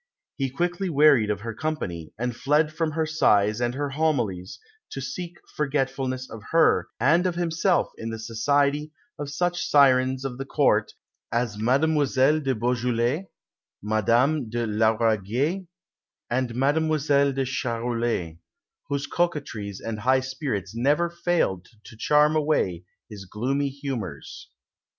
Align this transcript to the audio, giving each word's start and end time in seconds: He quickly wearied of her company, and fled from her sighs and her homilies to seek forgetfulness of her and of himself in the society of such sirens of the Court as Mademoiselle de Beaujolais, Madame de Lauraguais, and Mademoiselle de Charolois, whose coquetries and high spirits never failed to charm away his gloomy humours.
He 0.35 0.49
quickly 0.49 0.89
wearied 0.89 1.29
of 1.29 1.41
her 1.41 1.53
company, 1.53 2.11
and 2.17 2.35
fled 2.35 2.73
from 2.73 2.93
her 2.93 3.05
sighs 3.05 3.61
and 3.61 3.75
her 3.75 3.91
homilies 3.91 4.59
to 4.93 4.99
seek 4.99 5.37
forgetfulness 5.55 6.27
of 6.27 6.41
her 6.49 6.87
and 6.99 7.27
of 7.27 7.35
himself 7.35 7.91
in 7.99 8.09
the 8.09 8.17
society 8.17 8.91
of 9.19 9.29
such 9.29 9.61
sirens 9.69 10.25
of 10.25 10.39
the 10.39 10.45
Court 10.45 10.91
as 11.31 11.59
Mademoiselle 11.59 12.39
de 12.39 12.55
Beaujolais, 12.55 13.27
Madame 13.83 14.49
de 14.49 14.65
Lauraguais, 14.65 15.67
and 16.31 16.55
Mademoiselle 16.55 17.31
de 17.31 17.45
Charolois, 17.45 18.39
whose 18.87 19.05
coquetries 19.05 19.79
and 19.79 19.99
high 19.99 20.19
spirits 20.19 20.75
never 20.75 21.11
failed 21.11 21.67
to 21.83 21.95
charm 21.95 22.35
away 22.35 22.85
his 23.07 23.25
gloomy 23.25 23.69
humours. 23.69 24.49